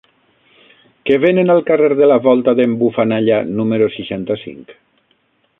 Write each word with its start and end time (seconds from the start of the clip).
Què 1.09 1.19
venen 1.25 1.53
al 1.55 1.61
carrer 1.67 1.91
de 2.01 2.09
la 2.13 2.19
Volta 2.29 2.57
d'en 2.61 2.75
Bufanalla 2.81 3.41
número 3.61 3.93
seixanta-cinc? 4.01 4.79